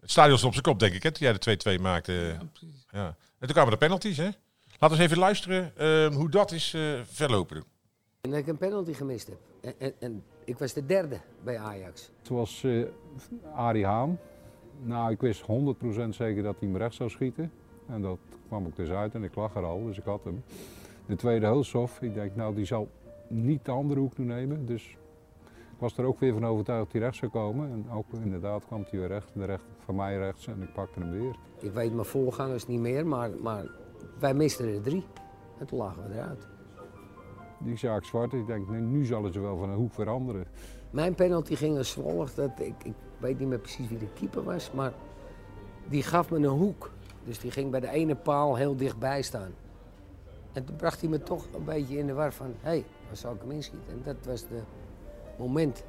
Het 0.00 0.12
stadion 0.12 0.38
stond 0.38 0.56
op 0.56 0.62
zijn 0.62 0.74
kop, 0.74 0.80
denk 0.80 0.94
ik, 0.94 1.02
hè, 1.02 1.10
toen 1.10 1.26
jij 1.26 1.56
de 1.56 1.78
2-2 1.78 1.82
maakte. 1.82 2.12
Ja, 2.12 2.44
precies. 2.52 2.86
Ja. 2.90 3.06
En 3.06 3.16
toen 3.38 3.52
kwamen 3.52 3.70
de 3.70 3.76
penalties, 3.76 4.16
hè? 4.16 4.28
Laten 4.78 4.96
we 4.96 5.02
eens 5.02 5.12
even 5.12 5.18
luisteren 5.18 5.72
ehm, 5.76 6.12
hoe 6.12 6.30
dat 6.30 6.52
is 6.52 6.74
eh, 6.74 7.00
verlopen. 7.04 7.64
En 8.20 8.30
dat 8.30 8.38
ik 8.38 8.46
een 8.46 8.58
penalty 8.58 8.92
gemist 8.92 9.26
heb. 9.26 9.38
En, 9.60 9.74
en, 9.78 9.94
en 10.00 10.24
ik 10.44 10.58
was 10.58 10.72
de 10.72 10.86
derde 10.86 11.20
bij 11.44 11.58
Ajax. 11.58 12.10
Het 12.18 12.28
was 12.28 12.62
eh 12.64 12.84
Arie 13.54 13.84
Haan. 13.84 14.18
Nou, 14.82 15.10
ik 15.10 15.20
wist 15.20 15.42
100% 15.42 15.46
zeker 16.08 16.42
dat 16.42 16.56
hij 16.58 16.68
hem 16.68 16.76
recht 16.76 16.94
zou 16.94 17.10
schieten. 17.10 17.50
En 17.86 18.02
dat 18.02 18.18
kwam 18.46 18.66
ook 18.66 18.76
dus 18.76 18.90
uit 18.90 19.14
en 19.14 19.22
ik 19.22 19.34
lag 19.34 19.54
er 19.54 19.64
al, 19.64 19.84
dus 19.84 19.98
ik 19.98 20.04
had 20.04 20.24
hem. 20.24 20.42
De 21.06 21.16
tweede 21.16 21.46
Hulshoff, 21.46 22.02
ik 22.02 22.14
denk 22.14 22.36
nou 22.36 22.54
die 22.54 22.64
zal 22.64 22.88
niet 23.28 23.64
de 23.64 23.70
andere 23.70 24.00
hoek 24.00 24.18
nu 24.18 24.24
nemen. 24.24 24.66
Dus 24.66 24.96
ik 25.50 25.78
was 25.78 25.96
er 25.96 26.04
ook 26.04 26.20
weer 26.20 26.32
van 26.32 26.46
overtuigd 26.46 26.82
dat 26.84 26.92
hij 26.92 27.00
recht 27.00 27.16
zou 27.16 27.30
komen. 27.30 27.70
En 27.70 27.90
ook 27.90 28.06
inderdaad 28.22 28.66
kwam 28.66 28.84
hij 28.90 28.98
weer 28.98 29.08
recht, 29.08 29.30
de 29.34 29.44
recht 29.44 29.64
van 29.84 29.94
mij 29.94 30.16
rechts 30.16 30.46
en 30.46 30.62
ik 30.62 30.72
pakte 30.72 31.00
hem 31.00 31.10
weer. 31.10 31.36
Ik 31.58 31.72
weet 31.72 31.92
mijn 31.92 32.06
voorgangers 32.06 32.66
niet 32.66 32.80
meer, 32.80 33.06
maar, 33.06 33.30
maar 33.42 33.64
wij 34.18 34.34
misten 34.34 34.74
er 34.74 34.82
drie. 34.82 35.04
En 35.58 35.66
toen 35.66 35.78
lagen 35.78 36.02
we 36.08 36.14
eruit. 36.14 36.46
Die 37.58 37.76
Sjaak 37.76 38.04
Zwart, 38.04 38.32
ik 38.32 38.46
denk 38.46 38.68
nu, 38.68 38.80
nu 38.80 39.04
zullen 39.04 39.32
ze 39.32 39.40
wel 39.40 39.58
van 39.58 39.68
een 39.68 39.76
hoek 39.76 39.92
veranderen. 39.92 40.46
Mijn 40.90 41.14
penalty 41.14 41.54
ging 41.54 41.76
als 41.76 41.92
volgt. 41.92 42.36
Dat 42.36 42.60
ik, 42.60 42.74
ik 42.84 42.94
weet 43.24 43.38
niet 43.38 43.48
meer 43.48 43.58
precies 43.58 43.88
wie 43.88 43.98
de 43.98 44.08
keeper 44.14 44.42
was, 44.42 44.70
maar 44.72 44.92
die 45.88 46.02
gaf 46.02 46.30
me 46.30 46.36
een 46.36 46.44
hoek. 46.44 46.90
Dus 47.24 47.38
die 47.38 47.50
ging 47.50 47.70
bij 47.70 47.80
de 47.80 47.88
ene 47.88 48.14
paal 48.14 48.56
heel 48.56 48.76
dichtbij 48.76 49.22
staan. 49.22 49.54
En 50.52 50.64
toen 50.64 50.76
bracht 50.76 51.00
hij 51.00 51.10
me 51.10 51.22
toch 51.22 51.46
een 51.54 51.64
beetje 51.64 51.98
in 51.98 52.06
de 52.06 52.12
war 52.12 52.32
van, 52.32 52.46
hé, 52.60 52.68
hey, 52.68 52.84
waar 53.06 53.16
zou 53.16 53.34
ik 53.34 53.40
hem 53.40 53.50
inschieten? 53.50 53.88
En 53.90 54.00
dat 54.04 54.16
was 54.26 54.40
het 54.40 54.50
moment 55.38 55.84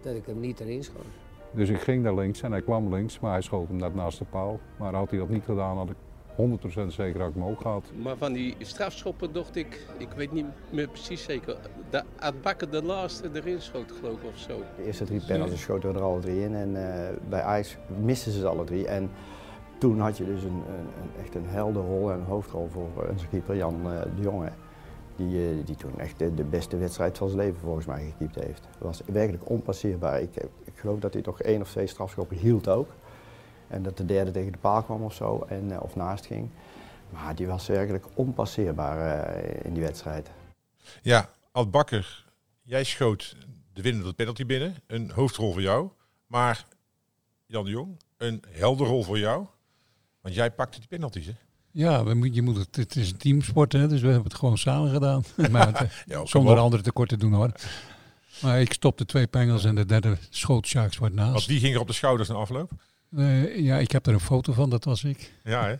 dat 0.00 0.14
ik 0.14 0.26
hem 0.26 0.40
niet 0.40 0.60
erin 0.60 0.84
schoot. 0.84 1.04
Dus 1.50 1.68
ik 1.68 1.80
ging 1.80 2.02
naar 2.02 2.14
links 2.14 2.42
en 2.42 2.50
hij 2.50 2.62
kwam 2.62 2.94
links, 2.94 3.20
maar 3.20 3.32
hij 3.32 3.42
schoot 3.42 3.68
hem 3.68 3.76
net 3.76 3.94
naast 3.94 4.18
de 4.18 4.24
paal. 4.24 4.60
Maar 4.78 4.94
had 4.94 5.10
hij 5.10 5.18
dat 5.18 5.28
niet 5.28 5.44
gedaan, 5.44 5.76
had 5.76 5.90
ik 5.90 5.96
100% 6.36 6.86
zeker 6.86 7.18
dat 7.18 7.28
ik 7.28 7.34
hem 7.34 7.44
ook 7.44 7.60
gehad. 7.60 7.84
Maar 8.02 8.16
van 8.16 8.32
die 8.32 8.54
strafschoppen 8.58 9.32
dacht 9.32 9.56
ik, 9.56 9.86
ik 9.98 10.08
weet 10.16 10.32
niet 10.32 10.46
meer 10.70 10.88
precies 10.88 11.22
zeker, 11.22 11.56
dat 11.90 12.04
Adbakker 12.18 12.70
de 12.70 12.82
laatste 12.82 13.28
erin 13.32 13.60
schoot 13.60 13.92
geloof 13.92 14.22
ik 14.22 14.28
of 14.28 14.38
zo. 14.38 14.58
De 14.76 14.84
eerste 14.84 15.04
drie 15.04 15.20
penalties 15.26 15.60
schoten 15.60 15.92
we 15.92 15.98
er 15.98 16.04
alle 16.04 16.20
drie 16.20 16.42
in 16.42 16.54
en 16.54 16.76
eh, 16.88 17.08
bij 17.28 17.42
Ajax 17.42 17.76
misten 18.04 18.32
ze 18.32 18.38
ze 18.38 18.46
alle 18.46 18.64
drie. 18.64 18.86
En 18.86 19.10
toen 19.78 20.00
had 20.00 20.16
je 20.16 20.24
dus 20.24 20.42
een, 20.42 20.48
een, 20.50 20.62
een- 20.78 21.20
echt 21.24 21.34
een 21.34 21.46
helderrol 21.46 22.10
en 22.12 22.18
een 22.18 22.24
hoofdrol 22.24 22.68
voor 22.72 23.06
onze 23.10 23.28
keeper 23.28 23.56
Jan 23.56 23.74
eh, 23.84 24.02
de 24.16 24.22
Jonge. 24.22 24.48
Die, 25.16 25.48
eh, 25.48 25.66
die 25.66 25.76
toen 25.76 25.98
echt 25.98 26.18
de, 26.18 26.34
de 26.34 26.44
beste 26.44 26.76
wedstrijd 26.76 27.18
van 27.18 27.28
zijn 27.28 27.40
leven 27.40 27.60
volgens 27.60 27.86
mij 27.86 28.04
gekiept 28.04 28.44
heeft. 28.44 28.68
Was 28.78 29.02
werkelijk 29.06 29.50
onpasseerbaar. 29.50 30.20
Ik, 30.20 30.36
ik 30.64 30.72
geloof 30.74 30.98
dat 30.98 31.12
hij 31.12 31.22
toch 31.22 31.40
één 31.42 31.60
of 31.60 31.70
twee 31.70 31.86
strafschoppen 31.86 32.36
hield 32.36 32.68
ook. 32.68 32.88
En 33.74 33.82
dat 33.82 33.96
de 33.96 34.04
derde 34.06 34.30
tegen 34.30 34.52
de 34.52 34.58
paal 34.58 34.82
kwam 34.82 35.02
of 35.02 35.14
zo, 35.14 35.44
en, 35.48 35.70
eh, 35.72 35.82
of 35.82 35.96
naast 35.96 36.26
ging. 36.26 36.48
Maar 37.10 37.34
die 37.34 37.46
was 37.46 37.66
werkelijk 37.66 38.04
onpasseerbaar 38.14 39.26
eh, 39.34 39.64
in 39.64 39.72
die 39.74 39.82
wedstrijd. 39.82 40.30
Ja, 41.02 41.28
Ad 41.52 41.70
Bakker, 41.70 42.24
jij 42.62 42.84
schoot 42.84 43.36
de 43.72 43.82
winnende 43.82 44.12
penalty 44.12 44.46
binnen. 44.46 44.74
Een 44.86 45.10
hoofdrol 45.10 45.52
voor 45.52 45.62
jou. 45.62 45.88
Maar 46.26 46.66
Jan 47.46 47.64
de 47.64 47.70
Jong, 47.70 48.00
een 48.16 48.42
helder 48.50 48.86
rol 48.86 49.02
voor 49.02 49.18
jou. 49.18 49.46
Want 50.20 50.34
jij 50.34 50.50
pakte 50.50 50.78
die 50.78 50.88
penalties, 50.88 51.26
hè? 51.26 51.32
Ja, 51.70 52.04
we 52.04 52.14
moet, 52.14 52.34
je 52.34 52.42
moet 52.42 52.56
het, 52.56 52.76
het 52.76 52.96
is 52.96 53.10
een 53.10 53.16
teamsport, 53.16 53.72
hè, 53.72 53.88
dus 53.88 54.00
we 54.00 54.06
hebben 54.06 54.24
het 54.24 54.34
gewoon 54.34 54.58
samen 54.58 54.90
gedaan. 54.90 55.22
maar 55.50 55.66
het, 55.66 55.76
eh, 55.76 55.88
Ja, 56.06 56.18
ook 56.18 56.28
zonder 56.28 56.54
wel. 56.54 56.62
andere 56.64 56.82
tekort 56.82 57.08
te 57.08 57.16
doen 57.16 57.32
hoor. 57.32 57.52
Maar 58.42 58.60
ik 58.60 58.72
stopte 58.72 59.04
twee 59.04 59.26
pengels 59.26 59.64
en 59.64 59.74
de 59.74 59.84
derde 59.84 60.16
schoot 60.30 60.66
Sjaak 60.66 60.92
Zwart 60.92 61.14
Want 61.14 61.32
naast. 61.32 61.48
die 61.48 61.60
ging 61.60 61.74
er 61.74 61.80
op 61.80 61.86
de 61.86 61.92
schouders 61.92 62.28
na 62.28 62.34
afloop. 62.34 62.70
Eh, 63.16 63.58
ja, 63.58 63.76
ik 63.76 63.90
heb 63.90 64.06
er 64.06 64.12
een 64.12 64.20
foto 64.20 64.52
van, 64.52 64.70
dat 64.70 64.84
was 64.84 65.04
ik. 65.04 65.32
Ja, 65.44 65.62
hè? 65.64 65.70
Je 65.70 65.78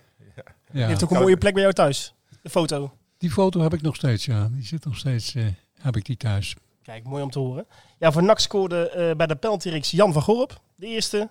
Ja. 0.80 0.86
heeft 0.86 1.04
ook 1.04 1.10
een 1.10 1.20
mooie 1.20 1.36
plek 1.36 1.52
bij 1.52 1.62
jou 1.62 1.74
thuis. 1.74 2.14
De 2.42 2.50
foto. 2.50 2.92
Die 3.18 3.30
foto 3.30 3.60
heb 3.60 3.74
ik 3.74 3.82
nog 3.82 3.96
steeds, 3.96 4.24
ja. 4.24 4.48
Die 4.52 4.64
zit 4.64 4.84
nog 4.84 4.96
steeds, 4.96 5.34
eh, 5.34 5.44
heb 5.80 5.96
ik 5.96 6.04
die 6.04 6.16
thuis. 6.16 6.54
Kijk, 6.82 7.04
mooi 7.04 7.22
om 7.22 7.30
te 7.30 7.38
horen. 7.38 7.66
Ja, 7.98 8.12
voor 8.12 8.22
NAC 8.22 8.38
scoorde 8.38 8.88
eh, 8.90 9.16
bij 9.16 9.26
de 9.26 9.36
penaltyreeks 9.36 9.90
Jan 9.90 10.12
van 10.12 10.22
Gorp, 10.22 10.60
de 10.74 10.86
eerste. 10.86 11.30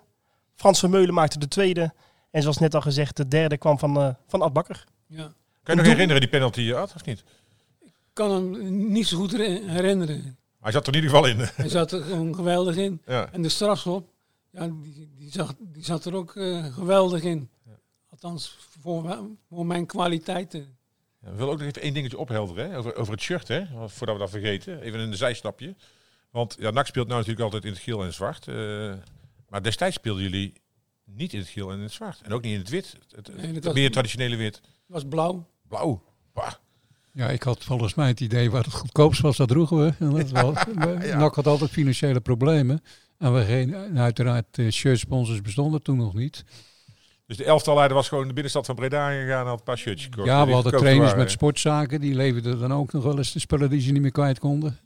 Frans 0.56 0.80
Vermeulen 0.80 1.14
maakte 1.14 1.40
de 1.40 1.48
tweede. 1.48 1.94
En 2.32 2.42
zoals 2.42 2.58
net 2.58 2.76
al 2.76 2.82
gezegd, 2.82 3.18
de 3.18 3.28
derde 3.28 3.58
kwam 3.58 3.80
van, 3.80 3.98
eh 3.98 4.10
van 4.28 4.42
Ad 4.42 4.54
Bakker. 4.54 4.84
Ja. 5.08 5.32
Kan 5.64 5.76
je 5.76 5.82
nog 5.82 5.86
herinneren 5.92 6.22
die 6.22 6.30
penalty, 6.30 6.74
Ad, 6.74 6.94
of 6.96 7.06
niet? 7.06 7.24
Ik 7.84 7.92
kan 8.14 8.32
hem 8.32 8.92
niet 8.92 9.08
zo 9.08 9.18
goed 9.18 9.32
heri- 9.32 9.64
herinneren. 9.70 10.38
Hij 10.62 10.72
zat 10.72 10.88
er 10.88 10.94
in 10.96 11.04
ieder 11.04 11.16
geval 11.18 11.30
in. 11.32 11.50
Hij 11.56 11.70
zat 11.70 11.92
er 11.92 12.02
gewoon 12.04 12.36
geweldig 12.36 12.76
in. 12.76 13.02
Ja. 13.06 13.30
En 13.32 13.42
de 13.42 13.50
strafschop, 13.50 14.08
ja, 14.54 14.68
die, 14.68 15.10
die, 15.16 15.32
zag, 15.32 15.54
die 15.60 15.84
zat 15.84 16.06
er 16.06 16.14
ook 16.16 16.36
eh, 16.36 16.66
geweldig 16.74 17.24
in. 17.24 17.50
Althans, 18.10 18.58
voor, 18.82 19.04
mijn- 19.04 19.38
voor 19.50 19.66
mijn 19.66 19.86
kwaliteiten. 19.86 20.78
Ja, 21.22 21.30
we 21.32 21.36
willen 21.36 21.54
ook 21.54 21.60
nog 21.60 21.68
even 21.68 21.82
één 21.82 21.94
dingetje 21.94 22.18
ophelderen 22.18 22.70
hè? 22.70 22.78
Over, 22.78 22.96
over 22.96 23.14
het 23.14 23.22
shirt, 23.22 23.48
hè? 23.48 23.66
voordat 23.90 24.16
we 24.16 24.22
dat 24.22 24.30
vergeten. 24.30 24.82
Even 24.82 25.00
een 25.00 25.16
zijstapje. 25.16 25.76
Want 26.32 26.56
ja, 26.60 26.70
NAC 26.72 26.88
speelt 26.88 27.08
nou 27.08 27.20
natuurlijk 27.20 27.46
altijd 27.46 27.66
in 27.66 27.72
het 27.72 27.82
geel 27.82 28.00
en 28.00 28.06
het 28.06 28.16
zwart. 28.16 28.48
eh, 28.48 28.94
maar 29.50 29.64
destijds 29.64 29.96
speelden 29.96 30.24
jullie 30.24 30.54
niet 31.06 31.34
in 31.34 31.40
het 31.40 31.48
geel 31.48 31.70
en 31.72 31.78
in 31.78 31.84
het 31.84 31.92
zwart. 31.92 32.22
En 32.22 32.32
ook 32.34 32.42
niet 32.42 32.54
in 32.54 32.60
het 32.60 32.70
wit. 32.70 32.98
Het, 33.00 33.16
het- 33.28 33.36
Nee, 33.36 33.46
dat 33.46 33.56
het 33.56 33.64
was- 33.64 33.74
meer 33.74 33.92
traditionele 33.92 34.36
wit. 34.36 34.56
Het 34.56 34.64
was 34.88 35.04
blauw. 35.08 35.48
Blauw. 35.68 36.04
Bah. 36.34 36.52
Ja, 37.12 37.30
ik 37.30 37.44
had 37.44 37.64
volgens 37.64 37.94
mij 37.94 38.08
het 38.08 38.20
idee 38.20 38.52
wat 38.52 38.66
het 38.66 38.74
goedkoopst 38.74 39.22
was, 39.22 39.38
dat 39.38 39.48
droegen 39.48 39.78
we. 39.86 39.94
En 40.00 40.10
dat 40.12 40.30
wel, 40.42 40.54
Ja. 41.02 41.18
NAC 41.18 41.36
had 41.36 41.48
altijd 41.48 41.70
financiële 41.72 42.20
problemen. 42.22 42.84
En 43.24 43.34
we 43.34 43.46
geen, 43.46 43.74
en 43.74 44.00
uiteraard, 44.00 44.58
uh, 44.58 44.72
shirtsponsors 44.72 45.42
bestonden 45.42 45.82
toen 45.82 45.98
nog 45.98 46.14
niet. 46.14 46.44
Dus 47.26 47.38
de 47.38 47.44
elftalleider 47.44 47.96
was 47.96 48.08
gewoon 48.08 48.22
in 48.22 48.28
de 48.28 48.34
binnenstad 48.34 48.66
van 48.66 48.76
Breda 48.76 49.10
gegaan 49.10 49.42
en 49.42 49.48
had 49.48 49.60
een 49.60 49.64
paar 49.64 49.78
shirtjes 49.78 50.06
gekocht. 50.10 50.28
Ja, 50.28 50.46
we 50.46 50.54
hadden 50.54 50.72
trainers 50.72 51.00
waren. 51.06 51.18
met 51.18 51.32
sportzaken. 51.32 52.02
Die 52.02 52.16
leverden 52.16 52.60
dan 52.60 52.74
ook 52.74 52.92
nog 52.92 53.04
wel 53.04 53.18
eens 53.18 53.32
de 53.32 53.40
spullen 53.40 53.70
die 53.70 53.82
ze 53.82 53.92
niet 53.92 54.02
meer 54.02 54.12
kwijt 54.12 54.40
konden. 54.40 54.80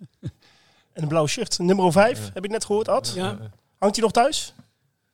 En 0.94 1.02
een 1.04 1.08
blauw 1.08 1.28
shirt. 1.28 1.60
Nummer 1.60 1.92
5, 1.92 2.30
heb 2.34 2.44
ik 2.44 2.52
net 2.52 2.66
gehoord, 2.66 2.88
Ad. 2.88 3.14
Ja, 3.16 3.38
Hangt 3.78 3.96
hij 3.96 4.04
nog 4.04 4.12
thuis? 4.14 4.54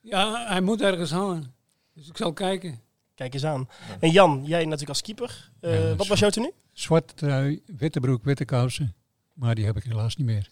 ja, 0.00 0.46
hij 0.48 0.60
moet 0.60 0.80
ergens 0.80 1.10
hangen. 1.10 1.54
Dus 1.94 2.08
ik 2.08 2.16
zal 2.16 2.32
kijken. 2.32 2.80
Kijk 3.14 3.34
eens 3.34 3.44
aan. 3.44 3.68
En 4.00 4.10
Jan, 4.10 4.42
jij 4.44 4.62
natuurlijk 4.62 4.88
als 4.88 5.02
keeper. 5.02 5.50
Eh, 5.60 5.96
wat 5.96 6.06
was 6.06 6.18
jouw 6.18 6.30
tenue? 6.30 6.52
Zwarte 6.72 7.14
trui, 7.14 7.62
witte 7.76 8.00
broek, 8.00 8.24
witte 8.24 8.44
kousen. 8.44 8.94
Maar 9.32 9.54
die 9.54 9.64
heb 9.64 9.76
ik 9.76 9.82
helaas 9.82 10.16
niet 10.16 10.26
meer. 10.26 10.48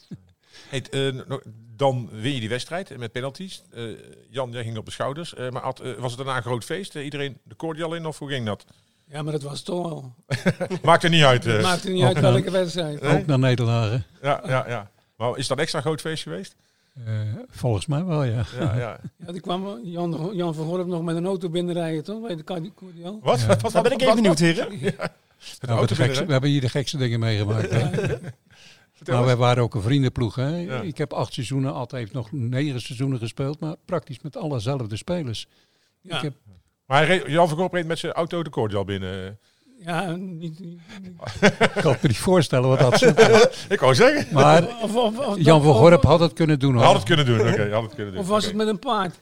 Hey, 0.68 0.82
eh, 0.90 1.21
dan 1.76 2.09
win 2.12 2.35
je 2.35 2.40
die 2.40 2.49
wedstrijd 2.49 2.99
met 2.99 3.12
penalties. 3.12 3.62
Eh, 3.71 3.85
Jan, 4.30 4.50
jij 4.50 4.62
ging 4.62 4.76
op 4.76 4.85
de 4.85 4.90
schouders. 4.90 5.35
Eh, 5.35 5.50
maar 5.50 5.62
was 5.99 6.11
het 6.12 6.16
daarna 6.16 6.37
een 6.37 6.42
groot 6.42 6.64
feest? 6.64 6.94
Iedereen 6.94 7.38
de 7.44 7.56
cordial 7.56 7.94
in 7.94 8.06
of 8.06 8.18
hoe 8.18 8.28
ging 8.28 8.47
dat? 8.47 8.64
Ja, 9.04 9.23
maar 9.23 9.32
dat 9.32 9.42
was 9.42 9.62
toch 9.62 9.88
wel. 9.88 10.14
Maakt 10.82 11.04
er 11.04 11.11
niet 11.11 11.23
uit. 11.23 11.44
Het 11.44 11.62
maakte 11.71 11.90
niet 11.90 12.04
ook 12.04 12.14
uit 12.14 12.21
welke 12.21 12.50
wedstrijd. 12.50 13.00
Nee? 13.00 13.18
Ook 13.18 13.26
naar 13.26 13.38
Nederlagen. 13.38 14.04
Ja, 14.23 14.42
ja, 14.47 14.68
ja. 14.68 14.90
Maar 15.16 15.38
is 15.38 15.47
dat 15.47 15.56
een 15.56 15.62
extra 15.62 15.80
groot 15.80 16.00
feest 16.00 16.23
geweest? 16.23 16.54
Eh, 17.04 17.12
volgens 17.49 17.87
mij 17.87 18.04
wel, 18.04 18.25
ja. 18.25 18.44
Ja, 18.59 18.76
ja. 18.76 18.99
Ja, 19.26 19.32
die 19.32 19.40
kwam 19.40 19.80
Jan, 19.85 20.30
Jan 20.35 20.54
van 20.54 20.66
Gorp 20.66 20.87
nog 20.87 21.02
met 21.02 21.16
een 21.16 21.26
auto 21.26 21.49
binnenrijden, 21.49 22.04
toch? 22.04 22.26
Bij 22.26 22.37
de 22.37 22.73
Cordial. 22.75 23.21
Wat? 23.23 23.40
Ja. 23.40 23.47
Wat, 23.47 23.61
wat, 23.61 23.73
Daar 23.73 23.82
ben 23.82 23.92
ik 23.92 24.00
even 24.00 24.14
benieuwd, 24.14 24.38
heren. 24.38 24.78
Ja. 24.80 25.12
Het 25.76 25.97
We 25.97 26.32
hebben, 26.32 26.50
hier 26.50 26.61
de 26.61 26.68
gekste 26.68 26.97
dingen 26.97 27.21
meegemaakt. 27.21 27.71
hè. 27.71 28.16
Vertel 29.04 29.21
Maar 29.21 29.30
eens. 29.30 29.38
we 29.40 29.44
waren 29.47 29.62
ook 29.62 29.75
een 29.75 29.82
vriendenploeg. 29.82 30.35
Hè? 30.35 30.56
Ja. 30.56 30.80
Ik 30.80 30.99
heb 30.99 31.12
acht 31.12 31.32
seizoenen, 31.32 31.73
altijd 31.73 32.02
heeft 32.02 32.14
nog 32.14 32.32
negen 32.32 32.80
seizoenen 32.80 33.18
gespeeld. 33.18 33.61
Maar 33.61 33.75
praktisch 33.85 34.21
met 34.21 34.37
allezelfde 34.37 34.97
spelers. 34.97 35.47
Ja, 36.00 36.16
Ik 36.16 36.23
heb, 36.23 36.35
Maar 36.87 37.06
hij 37.06 37.06
reed, 37.06 37.26
Jan 37.30 37.49
van 37.49 37.59
Gorp 37.59 37.73
reed 37.73 37.87
met 37.87 37.99
zijn 37.99 38.12
auto 38.12 38.42
de 38.42 38.50
cordial 38.50 38.85
binnen. 38.85 39.38
ja 39.78 40.11
niet, 40.16 40.61
niet- 40.61 40.80
niet- 41.02 41.21
ik 41.61 41.71
kan 41.82 41.92
me 42.02 42.09
niet 42.09 42.18
voorstellen 42.18 42.68
wat 42.68 42.78
dat 42.78 43.02
is. 43.02 43.02
Ik 43.75 43.80
wou 43.80 43.94
zeggen. 43.94 44.35
Maar 44.35 44.62
Of, 44.82 44.97
of, 44.97 45.18
of, 45.18 45.37
Jan 45.38 45.62
van 45.62 45.75
Gorp 45.75 46.02
had 46.02 46.21
het 46.21 46.32
kunnen 46.32 46.59
doen. 46.59 46.75
Hoor. 46.75 46.82
Had 46.85 46.94
het 46.94 47.04
kunnen 47.04 47.26
doen. 47.26 47.40
Oké, 47.40 47.71
had 47.73 47.82
het 47.82 47.94
kunnen 47.94 48.12
doen. 48.12 48.23
Of 48.23 48.28
was 48.28 48.44
het 48.44 48.54
met 48.54 48.68
een 48.68 48.78
paard? 48.78 49.21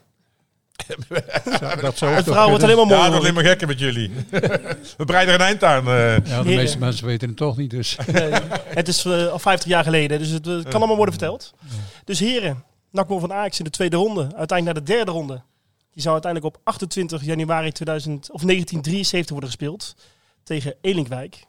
dat 1.81 1.97
zou 1.97 2.11
Het 2.11 2.23
verhaal 2.25 2.49
wordt 2.49 2.63
alleen 2.63 2.75
maar 2.75 2.85
Ja, 2.85 2.91
mooier. 2.91 3.01
dat 3.03 3.11
wordt 3.11 3.19
alleen 3.19 3.33
maar 3.33 3.43
gekker 3.43 3.67
met 3.67 3.79
jullie. 3.79 4.11
We 4.97 5.05
breiden 5.05 5.33
er 5.33 5.39
een 5.39 5.45
eind 5.45 5.63
aan. 5.63 5.87
eh. 5.87 6.25
Ja, 6.25 6.43
de 6.43 6.49
meeste 6.55 6.77
mensen 6.77 7.05
weten 7.05 7.27
het 7.27 7.37
toch 7.37 7.57
niet, 7.57 7.69
dus... 7.69 7.97
Nee, 8.11 8.31
het 8.65 8.87
is 8.87 9.05
eh, 9.05 9.27
al 9.27 9.39
50 9.39 9.69
jaar 9.69 9.83
geleden, 9.83 10.19
dus 10.19 10.29
het, 10.29 10.43
kan 10.63 10.73
allemaal 10.73 10.95
worden 10.95 11.13
verteld. 11.13 11.53
Dus 12.03 12.19
heren, 12.19 12.63
NAC 12.91 13.07
van 13.07 13.33
Ajax 13.33 13.57
in 13.57 13.63
de 13.65 13.69
tweede 13.71 13.95
ronde. 13.95 14.21
Uiteindelijk 14.35 14.63
naar 14.65 14.73
de 14.85 14.91
derde 14.93 15.11
ronde. 15.11 15.41
Die 15.93 16.01
zou 16.01 16.13
uiteindelijk 16.13 16.55
op 16.55 16.61
28 16.63 17.23
januari 17.23 17.71
2000, 17.71 18.15
of 18.31 18.41
1973 18.41 19.29
worden 19.29 19.49
gespeeld. 19.49 19.95
Tegen 20.43 20.75
Elinkwijk. 20.81 21.45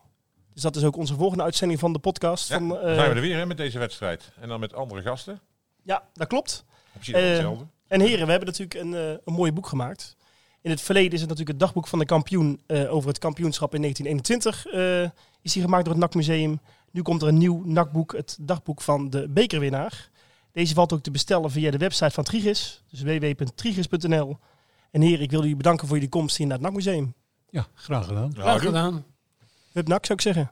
Dus 0.55 0.63
dat 0.63 0.77
is 0.77 0.85
ook 0.85 0.97
onze 0.97 1.15
volgende 1.15 1.43
uitzending 1.45 1.81
van 1.81 1.93
de 1.93 1.99
podcast. 1.99 2.49
Ja, 2.49 2.59
van, 2.59 2.69
dan 2.69 2.79
eh, 2.79 2.95
zijn 2.95 3.09
we 3.09 3.15
er 3.15 3.21
weer 3.21 3.37
hè, 3.37 3.47
met 3.47 3.57
deze 3.57 3.79
wedstrijd. 3.79 4.33
En 4.41 4.49
dan 4.49 4.61
met 4.61 4.75
andere 4.75 5.03
gasten. 5.03 5.41
ja, 5.83 6.03
dat 6.15 6.29
klopt. 6.29 6.65
Precies 6.93 7.15
hetzelfde. 7.15 7.65
En 7.93 8.01
heren, 8.01 8.25
we 8.25 8.31
hebben 8.31 8.49
natuurlijk 8.49 8.81
een, 8.81 8.95
eh, 8.95 9.19
een 9.25 9.33
mooi 9.33 9.53
boek 9.53 9.67
gemaakt. 9.67 10.17
In 10.61 10.71
het 10.71 10.81
verleden 10.81 11.13
is 11.13 11.21
het 11.21 11.29
natuurlijk 11.29 11.59
het 11.59 11.67
dagboek 11.67 11.87
van 11.87 11.99
de 11.99 12.05
kampioen 12.05 12.61
eh, 12.67 12.95
over 12.95 13.09
het 13.09 13.19
kampioenschap 13.19 13.75
in 13.75 13.81
1921. 13.81 14.67
eh, 14.67 15.03
is 15.43 15.53
die 15.53 15.63
gemaakt 15.63 15.85
door 15.85 15.93
het 15.93 16.03
NAC 16.03 16.15
Museum. 16.15 16.61
Nu 16.91 17.03
komt 17.03 17.23
er 17.23 17.29
een 17.29 17.39
nieuw 17.39 17.63
NAC-boek, 17.65 18.13
het 18.13 18.39
dagboek 18.41 18.81
van 18.81 19.11
de 19.11 19.29
bekerwinnaar. 19.29 20.11
Deze 20.53 20.75
valt 20.75 20.93
ook 20.93 21.03
te 21.03 21.11
bestellen 21.11 21.51
via 21.51 21.71
de 21.71 21.79
website 21.79 22.11
van 22.11 22.25
Trigis, 22.25 22.83
dus 22.91 23.03
www.trigis.nl. 23.03 24.39
En 24.91 25.01
heren, 25.01 25.23
ik 25.23 25.31
wil 25.31 25.41
jullie 25.41 25.57
bedanken 25.57 25.87
voor 25.87 25.97
jullie 25.97 26.11
komst 26.11 26.37
hier 26.37 26.47
naar 26.47 26.57
het 26.57 26.67
NAC 26.67 26.75
Museum. 26.75 27.15
Ja, 27.51 27.67
graag 27.75 28.07
gedaan. 28.07 28.35
Graag 28.35 28.63
gedaan. 28.63 29.05
Hup 29.73 29.89
NAC 29.89 30.07
zou 30.07 30.19
ik 30.19 30.25
zeggen. 30.25 30.51